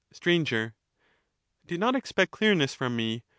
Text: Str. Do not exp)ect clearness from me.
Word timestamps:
Str. 0.11 0.31
Do 1.67 1.77
not 1.77 1.93
exp)ect 1.93 2.31
clearness 2.31 2.73
from 2.73 2.95
me. 2.95 3.21